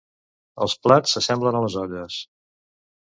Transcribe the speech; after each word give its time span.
Els 0.65 0.73
plats 0.87 1.13
s'assemblen 1.17 1.59
a 1.59 1.61
les 1.69 1.77
olles 1.85 2.21